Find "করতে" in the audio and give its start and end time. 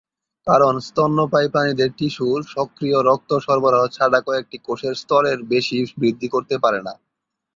6.33-6.55